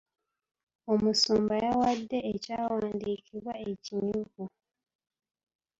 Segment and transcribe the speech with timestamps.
[0.93, 4.43] Omusumba yawadde ekyawandiikibwa ekinyuvu.